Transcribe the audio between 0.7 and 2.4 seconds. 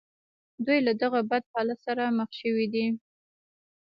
له دغه بد حالت سره مخ